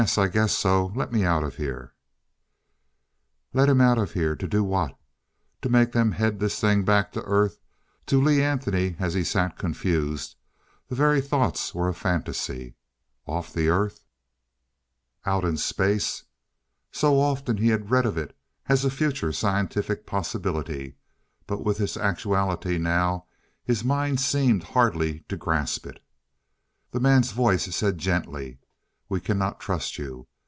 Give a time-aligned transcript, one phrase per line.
[0.17, 0.87] I guess so.
[0.95, 1.93] Let me out of here"
[3.53, 4.35] Let him out of here?
[4.35, 4.97] To do what?
[5.61, 7.59] To make them head this thing back to Earth....
[8.07, 10.37] To Lee Anthony as he sat confused,
[10.87, 12.73] the very thoughts were a fantasy....
[13.27, 14.03] Off the Earth!
[15.23, 16.23] Out in Space!
[16.91, 20.95] So often he had read of it, as a future scientific possibility
[21.45, 23.27] but with this actuality now
[23.63, 26.03] his mind seemed hardly to grasp it....
[26.89, 28.57] The man's voice said gently,
[29.13, 30.27] "We cannot trust you.